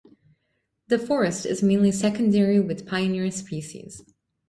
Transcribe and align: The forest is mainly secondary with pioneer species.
The 0.87 0.97
forest 0.97 1.45
is 1.45 1.61
mainly 1.61 1.91
secondary 1.91 2.59
with 2.59 2.87
pioneer 2.87 3.29
species. 3.29 4.01